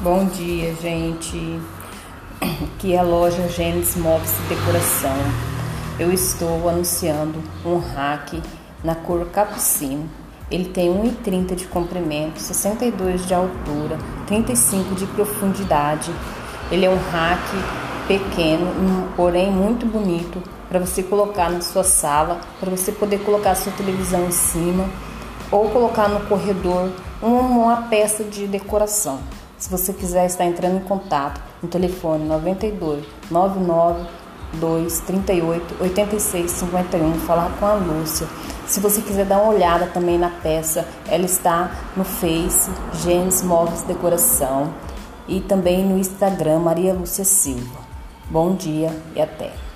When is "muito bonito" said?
19.50-20.42